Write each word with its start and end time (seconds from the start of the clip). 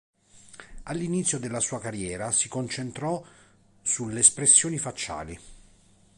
All'inizio 0.85 1.37
della 1.37 1.59
sua 1.59 1.79
carriera 1.79 2.31
si 2.31 2.49
concentrò 2.49 3.23
sulle 3.83 4.21
espressioni 4.21 4.79
facciali. 4.79 5.39